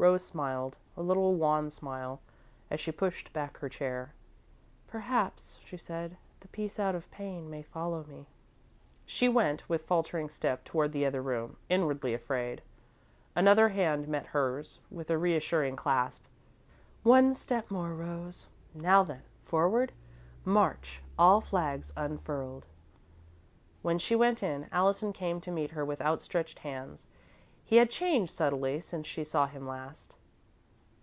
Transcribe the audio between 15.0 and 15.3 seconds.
a